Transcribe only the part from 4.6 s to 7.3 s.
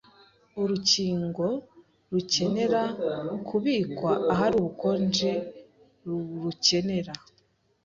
ubukonje rukenera